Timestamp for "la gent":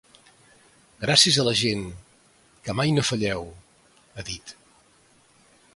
1.47-1.83